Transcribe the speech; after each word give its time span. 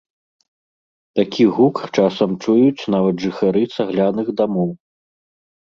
Такі 1.19 1.43
гук 1.57 1.77
часам 1.95 2.31
чуюць 2.43 2.89
нават 2.97 3.15
жыхары 3.27 3.63
цагляных 3.77 4.27
дамоў. 4.41 4.69